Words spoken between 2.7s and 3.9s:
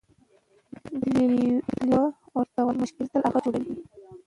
مشکل تل هغه جوړوي،